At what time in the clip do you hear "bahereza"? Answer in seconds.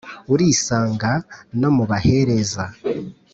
1.89-2.63